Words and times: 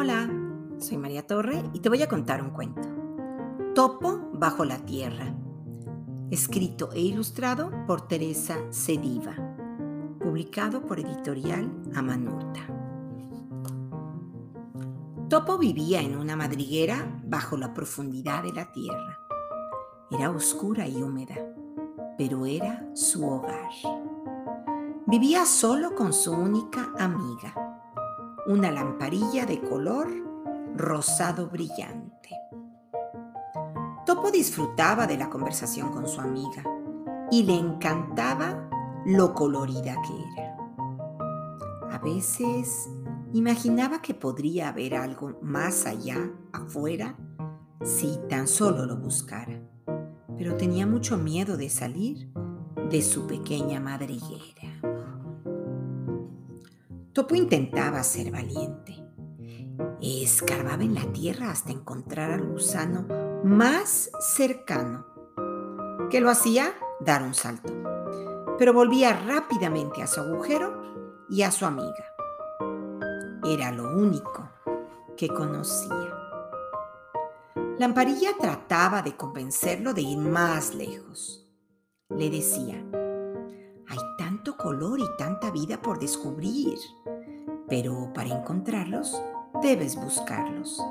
Hola, 0.00 0.30
soy 0.78 0.96
María 0.96 1.26
Torre 1.26 1.60
y 1.72 1.80
te 1.80 1.88
voy 1.88 2.00
a 2.02 2.08
contar 2.08 2.40
un 2.40 2.50
cuento. 2.50 2.88
Topo 3.74 4.30
bajo 4.32 4.64
la 4.64 4.78
tierra. 4.86 5.34
Escrito 6.30 6.90
e 6.92 7.00
ilustrado 7.00 7.72
por 7.84 8.02
Teresa 8.02 8.58
Cediva. 8.70 9.34
Publicado 10.20 10.86
por 10.86 11.00
editorial 11.00 11.68
Amanurta. 11.96 12.60
Topo 15.28 15.58
vivía 15.58 16.00
en 16.00 16.16
una 16.16 16.36
madriguera 16.36 17.20
bajo 17.24 17.56
la 17.56 17.74
profundidad 17.74 18.44
de 18.44 18.52
la 18.52 18.70
tierra. 18.70 19.18
Era 20.12 20.30
oscura 20.30 20.86
y 20.86 21.02
húmeda, 21.02 21.34
pero 22.16 22.46
era 22.46 22.88
su 22.94 23.28
hogar. 23.28 23.72
Vivía 25.08 25.44
solo 25.44 25.96
con 25.96 26.12
su 26.12 26.30
única 26.30 26.92
amiga, 26.98 27.67
una 28.48 28.72
lamparilla 28.72 29.44
de 29.44 29.60
color 29.60 30.08
rosado 30.74 31.50
brillante. 31.50 32.30
Topo 34.06 34.30
disfrutaba 34.30 35.06
de 35.06 35.18
la 35.18 35.28
conversación 35.28 35.90
con 35.90 36.08
su 36.08 36.18
amiga 36.18 36.64
y 37.30 37.42
le 37.42 37.58
encantaba 37.58 38.70
lo 39.04 39.34
colorida 39.34 39.96
que 40.00 40.40
era. 40.40 40.56
A 41.90 41.98
veces 41.98 42.88
imaginaba 43.34 44.00
que 44.00 44.14
podría 44.14 44.70
haber 44.70 44.94
algo 44.94 45.38
más 45.42 45.84
allá, 45.84 46.32
afuera, 46.54 47.18
si 47.84 48.18
tan 48.30 48.48
solo 48.48 48.86
lo 48.86 48.96
buscara, 48.96 49.60
pero 50.38 50.56
tenía 50.56 50.86
mucho 50.86 51.18
miedo 51.18 51.58
de 51.58 51.68
salir 51.68 52.32
de 52.90 53.02
su 53.02 53.26
pequeña 53.26 53.78
madriguera. 53.78 54.67
Topo 57.18 57.34
intentaba 57.34 58.04
ser 58.04 58.30
valiente. 58.30 58.94
Escarbaba 60.00 60.84
en 60.84 60.94
la 60.94 61.12
tierra 61.12 61.50
hasta 61.50 61.72
encontrar 61.72 62.30
al 62.30 62.46
gusano 62.46 63.08
más 63.42 64.08
cercano, 64.20 65.04
que 66.10 66.20
lo 66.20 66.30
hacía 66.30 66.72
dar 67.00 67.24
un 67.24 67.34
salto, 67.34 67.74
pero 68.56 68.72
volvía 68.72 69.20
rápidamente 69.26 70.00
a 70.00 70.06
su 70.06 70.20
agujero 70.20 71.26
y 71.28 71.42
a 71.42 71.50
su 71.50 71.66
amiga. 71.66 72.04
Era 73.44 73.72
lo 73.72 73.98
único 73.98 74.48
que 75.16 75.26
conocía. 75.26 76.14
Lamparilla 77.80 78.30
trataba 78.38 79.02
de 79.02 79.16
convencerlo 79.16 79.92
de 79.92 80.02
ir 80.02 80.18
más 80.18 80.72
lejos. 80.72 81.52
Le 82.10 82.30
decía, 82.30 82.80
hay 83.88 83.98
tanto 84.18 84.56
color 84.56 85.00
y 85.00 85.16
tanta 85.16 85.50
vida 85.50 85.82
por 85.82 85.98
descubrir 85.98 86.78
pero 87.68 88.12
para 88.14 88.30
encontrarlos 88.30 89.20
debes 89.62 89.96
buscarlos. 89.96 90.82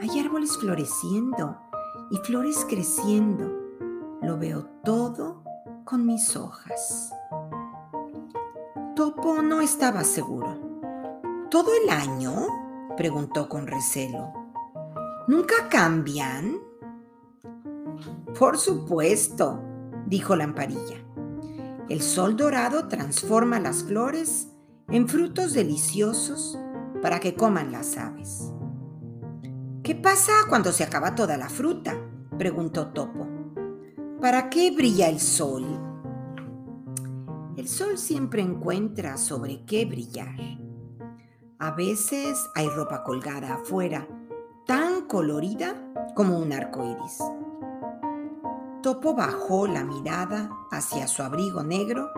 Hay 0.00 0.20
árboles 0.20 0.56
floreciendo 0.58 1.56
y 2.10 2.16
flores 2.18 2.64
creciendo. 2.68 3.50
Lo 4.22 4.38
veo 4.38 4.64
todo 4.84 5.42
con 5.84 6.06
mis 6.06 6.36
hojas. 6.36 7.12
Topo 8.94 9.42
no 9.42 9.60
estaba 9.60 10.04
seguro. 10.04 10.58
¿Todo 11.50 11.70
el 11.82 11.90
año? 11.90 12.46
preguntó 12.96 13.48
con 13.48 13.66
recelo. 13.66 14.32
¿Nunca 15.26 15.68
cambian? 15.68 16.58
Por 18.38 18.58
supuesto, 18.58 19.60
dijo 20.06 20.36
Lamparilla. 20.36 20.98
El 21.88 22.00
sol 22.02 22.36
dorado 22.36 22.88
transforma 22.88 23.60
las 23.60 23.84
flores 23.84 24.53
en 24.88 25.08
frutos 25.08 25.52
deliciosos 25.52 26.58
para 27.02 27.20
que 27.20 27.34
coman 27.34 27.72
las 27.72 27.96
aves. 27.96 28.52
¿Qué 29.82 29.94
pasa 29.94 30.32
cuando 30.48 30.72
se 30.72 30.84
acaba 30.84 31.14
toda 31.14 31.36
la 31.36 31.48
fruta? 31.48 31.94
preguntó 32.38 32.88
Topo. 32.88 33.28
¿Para 34.20 34.48
qué 34.48 34.70
brilla 34.70 35.08
el 35.08 35.20
sol? 35.20 35.64
El 37.56 37.68
sol 37.68 37.98
siempre 37.98 38.42
encuentra 38.42 39.16
sobre 39.16 39.64
qué 39.64 39.84
brillar. 39.84 40.36
A 41.58 41.70
veces 41.70 42.50
hay 42.54 42.68
ropa 42.68 43.04
colgada 43.04 43.54
afuera, 43.54 44.08
tan 44.66 45.02
colorida 45.06 45.74
como 46.14 46.38
un 46.38 46.52
arco 46.52 46.84
iris. 46.84 47.18
Topo 48.82 49.14
bajó 49.14 49.66
la 49.66 49.84
mirada 49.84 50.50
hacia 50.70 51.06
su 51.06 51.22
abrigo 51.22 51.62
negro 51.62 52.10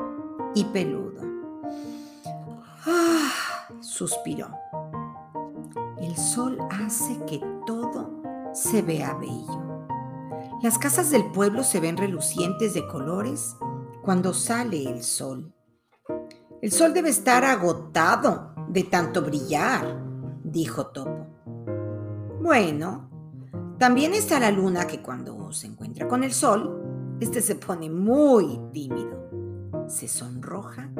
y 0.54 0.64
peludo. 0.64 1.35
Suspiró. 3.96 4.50
El 5.96 6.18
sol 6.18 6.58
hace 6.70 7.18
que 7.24 7.40
todo 7.66 8.20
se 8.52 8.82
vea 8.82 9.14
bello. 9.14 9.88
Las 10.62 10.76
casas 10.76 11.10
del 11.10 11.32
pueblo 11.32 11.62
se 11.64 11.80
ven 11.80 11.96
relucientes 11.96 12.74
de 12.74 12.86
colores 12.86 13.56
cuando 14.02 14.34
sale 14.34 14.82
el 14.82 15.02
sol. 15.02 15.50
El 16.60 16.72
sol 16.72 16.92
debe 16.92 17.08
estar 17.08 17.42
agotado 17.46 18.54
de 18.68 18.84
tanto 18.84 19.22
brillar, 19.22 19.98
dijo 20.44 20.88
Topo. 20.88 21.28
Bueno, 22.42 23.08
también 23.78 24.12
está 24.12 24.38
la 24.38 24.50
luna 24.50 24.86
que 24.86 25.00
cuando 25.00 25.50
se 25.52 25.68
encuentra 25.68 26.06
con 26.06 26.22
el 26.22 26.34
sol, 26.34 27.16
este 27.18 27.40
se 27.40 27.54
pone 27.54 27.88
muy 27.88 28.60
tímido, 28.74 29.30
se 29.88 30.06
sonroja 30.06 30.90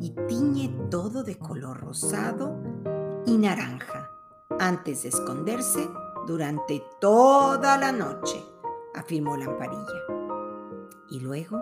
y 0.00 0.10
tiñe 0.26 0.68
todo 0.90 1.22
de 1.22 1.38
color 1.38 1.80
rosado 1.80 2.56
y 3.26 3.36
naranja 3.38 4.10
antes 4.58 5.02
de 5.02 5.08
esconderse 5.10 5.88
durante 6.26 6.82
toda 7.00 7.76
la 7.78 7.92
noche, 7.92 8.42
afirmó 8.94 9.36
Lamparilla. 9.36 10.02
Y 11.10 11.20
luego 11.20 11.60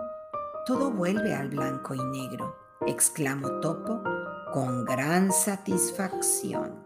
todo 0.65 0.91
vuelve 0.91 1.33
al 1.33 1.49
blanco 1.49 1.93
y 1.93 2.03
negro, 2.03 2.55
exclamó 2.87 3.59
Topo 3.59 4.01
con 4.53 4.85
gran 4.85 5.31
satisfacción. 5.31 6.81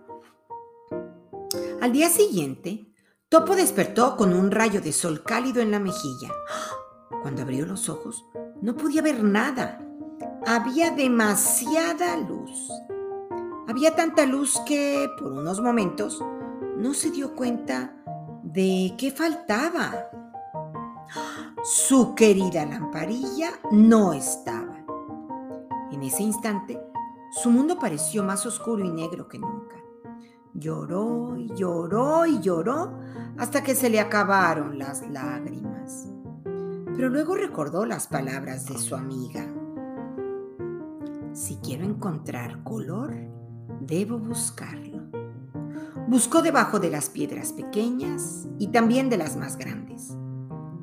Al 1.81 1.91
día 1.91 2.09
siguiente, 2.09 2.94
Topo 3.30 3.56
despertó 3.56 4.16
con 4.16 4.34
un 4.34 4.52
rayo 4.52 4.81
de 4.81 4.94
sol 4.94 5.24
cálido 5.24 5.62
en 5.62 5.72
la 5.72 5.80
mejilla. 5.80 6.31
Cuando 7.22 7.41
abrió 7.41 7.66
los 7.66 7.90
ojos, 7.90 8.25
no 8.62 8.75
podía 8.75 9.02
ver 9.02 9.24
nada 9.24 9.87
había 10.47 10.91
demasiada 10.91 12.16
luz. 12.16 12.72
Había 13.68 13.94
tanta 13.96 14.25
luz 14.25 14.58
que 14.66 15.09
por 15.19 15.34
unos 15.34 15.59
momentos 15.59 16.24
no 16.78 16.94
se 16.94 17.12
dio 17.12 17.35
cuenta 17.35 17.94
de 18.44 18.96
qué 18.97 19.12
faltaba. 19.12 20.09
Su 21.66 22.16
querida 22.16 22.66
lamparilla 22.66 23.50
no 23.72 24.13
estaba. 24.13 24.86
En 25.91 26.02
ese 26.03 26.24
instante, 26.24 26.81
su 27.31 27.50
mundo 27.50 27.78
pareció 27.78 28.24
más 28.24 28.46
oscuro 28.46 28.86
y 28.86 28.90
negro 28.90 29.28
que 29.28 29.40
nunca. 29.40 29.75
Lloró 30.53 31.36
y 31.36 31.53
lloró 31.56 32.25
y 32.25 32.40
lloró 32.40 32.94
hasta 33.38 33.63
que 33.63 33.75
se 33.75 33.90
le 33.90 34.00
acabaron 34.00 34.80
las 34.80 35.06
lágrimas. 35.09 36.07
Pero 36.96 37.09
luego 37.09 37.36
recordó 37.36 37.86
las 37.86 38.07
palabras 38.07 38.66
de 38.66 38.78
su 38.78 38.96
amiga. 38.96 39.46
Si 41.38 41.58
quiero 41.58 41.86
encontrar 41.86 42.64
color, 42.64 43.14
debo 43.80 44.18
buscarlo. 44.18 45.03
Buscó 46.08 46.42
debajo 46.42 46.80
de 46.80 46.90
las 46.90 47.12
piedras 47.12 47.53
pequeñas 47.53 48.48
y 48.58 48.70
también 48.70 49.08
de 49.08 49.18
las 49.18 49.38
más 49.38 49.56
grandes. 49.56 50.18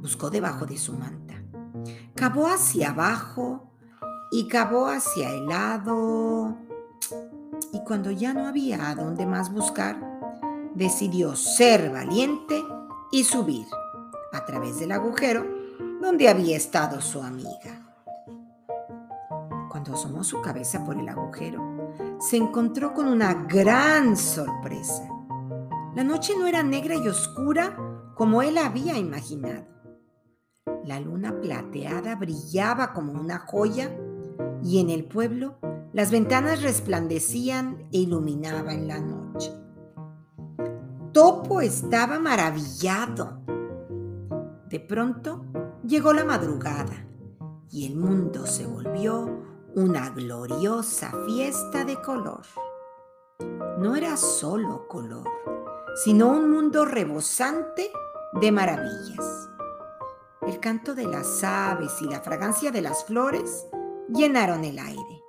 Buscó 0.00 0.30
debajo 0.30 0.64
de 0.64 0.78
su 0.78 0.92
manta. 0.92 1.42
Cavó 2.14 2.46
hacia 2.46 2.90
abajo 2.90 3.72
y 4.30 4.46
cavó 4.46 4.86
hacia 4.86 5.30
el 5.30 5.46
lado. 5.46 6.56
Y 7.72 7.80
cuando 7.80 8.12
ya 8.12 8.32
no 8.32 8.46
había 8.46 8.90
a 8.90 8.94
dónde 8.94 9.26
más 9.26 9.52
buscar, 9.52 10.00
decidió 10.76 11.34
ser 11.34 11.90
valiente 11.90 12.62
y 13.10 13.24
subir 13.24 13.66
a 14.32 14.44
través 14.44 14.78
del 14.78 14.92
agujero 14.92 15.44
donde 16.00 16.28
había 16.28 16.56
estado 16.56 17.00
su 17.00 17.20
amiga 17.20 17.83
cuando 19.74 19.94
asomó 19.94 20.22
su 20.22 20.40
cabeza 20.40 20.84
por 20.84 21.00
el 21.00 21.08
agujero, 21.08 21.90
se 22.20 22.36
encontró 22.36 22.94
con 22.94 23.08
una 23.08 23.34
gran 23.34 24.16
sorpresa. 24.16 25.02
La 25.96 26.04
noche 26.04 26.34
no 26.38 26.46
era 26.46 26.62
negra 26.62 26.94
y 26.94 27.08
oscura 27.08 27.76
como 28.14 28.42
él 28.42 28.56
había 28.56 28.96
imaginado. 28.96 29.66
La 30.84 31.00
luna 31.00 31.40
plateada 31.40 32.14
brillaba 32.14 32.92
como 32.92 33.14
una 33.14 33.40
joya 33.40 33.90
y 34.62 34.78
en 34.78 34.90
el 34.90 35.06
pueblo 35.06 35.58
las 35.92 36.12
ventanas 36.12 36.62
resplandecían 36.62 37.88
e 37.90 37.98
iluminaban 37.98 38.86
la 38.86 39.00
noche. 39.00 39.50
Topo 41.10 41.60
estaba 41.60 42.20
maravillado. 42.20 43.40
De 44.68 44.78
pronto 44.78 45.46
llegó 45.84 46.12
la 46.12 46.24
madrugada 46.24 47.08
y 47.72 47.86
el 47.86 47.96
mundo 47.96 48.46
se 48.46 48.66
volvió 48.66 49.43
una 49.76 50.10
gloriosa 50.10 51.10
fiesta 51.26 51.84
de 51.84 52.00
color. 52.00 52.42
no 53.78 53.96
era 53.96 54.16
solo 54.16 54.86
color, 54.86 55.28
sino 55.96 56.28
un 56.28 56.48
mundo 56.48 56.84
rebosante 56.84 57.90
de 58.40 58.52
maravillas. 58.52 59.48
El 60.46 60.60
canto 60.60 60.94
de 60.94 61.06
las 61.06 61.42
aves 61.42 62.00
y 62.02 62.04
la 62.04 62.20
fragancia 62.20 62.70
de 62.70 62.82
las 62.82 63.04
flores 63.04 63.66
llenaron 64.08 64.64
el 64.64 64.78
aire. 64.78 65.22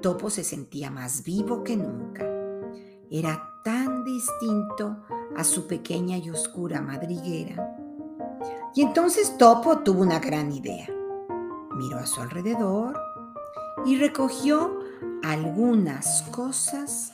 Topo 0.00 0.30
se 0.30 0.44
sentía 0.44 0.92
más 0.92 1.24
vivo 1.24 1.64
que 1.64 1.76
nunca. 1.76 2.24
Era 3.10 3.60
tan 3.64 4.04
distinto 4.04 4.98
a 5.36 5.42
su 5.42 5.66
pequeña 5.66 6.16
y 6.16 6.30
oscura 6.30 6.80
madriguera. 6.80 7.76
Y 8.72 8.82
entonces 8.82 9.36
Topo 9.36 9.78
tuvo 9.78 10.02
una 10.02 10.20
gran 10.20 10.52
idea. 10.52 10.86
Miró 11.74 11.98
a 11.98 12.06
su 12.06 12.20
alrededor 12.20 12.96
y 13.84 13.98
recogió 13.98 14.80
algunas 15.22 16.22
cosas 16.30 17.12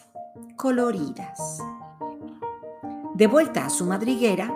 coloridas. 0.57 1.59
De 3.15 3.27
vuelta 3.27 3.67
a 3.67 3.71
su 3.71 3.85
madriguera, 3.85 4.55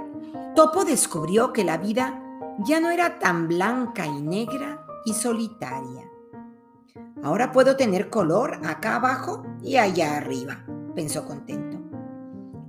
Topo 0.54 0.84
descubrió 0.84 1.52
que 1.52 1.64
la 1.64 1.76
vida 1.76 2.22
ya 2.60 2.80
no 2.80 2.90
era 2.90 3.18
tan 3.18 3.48
blanca 3.48 4.06
y 4.06 4.22
negra 4.22 4.86
y 5.04 5.12
solitaria. 5.12 6.10
Ahora 7.22 7.52
puedo 7.52 7.76
tener 7.76 8.08
color 8.08 8.60
acá 8.64 8.96
abajo 8.96 9.42
y 9.62 9.76
allá 9.76 10.16
arriba, 10.16 10.64
pensó 10.94 11.26
contento. 11.26 11.78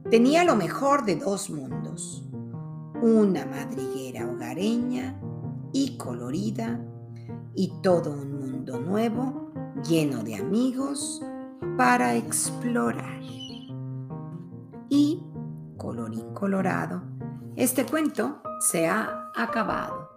Tenía 0.10 0.44
lo 0.44 0.56
mejor 0.56 1.06
de 1.06 1.16
dos 1.16 1.50
mundos, 1.50 2.26
una 3.02 3.46
madriguera 3.46 4.26
hogareña 4.26 5.20
y 5.74 5.98
colorida 5.98 6.80
y 7.56 7.74
todo 7.82 8.12
un 8.12 8.37
nuevo 8.76 9.52
lleno 9.88 10.24
de 10.24 10.36
amigos 10.36 11.24
para 11.78 12.16
explorar. 12.16 13.22
Y, 14.90 15.24
colorín 15.78 16.34
colorado, 16.34 17.04
este 17.56 17.86
cuento 17.86 18.42
se 18.60 18.88
ha 18.88 19.32
acabado. 19.36 20.17